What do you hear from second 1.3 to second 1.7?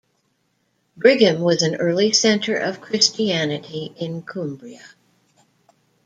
was